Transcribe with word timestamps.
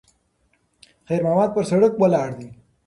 خیر 1.07 1.21
محمد 1.25 1.49
پر 1.55 1.63
سړک 1.69 1.93
ولاړ 1.97 2.29
دی. 2.39 2.49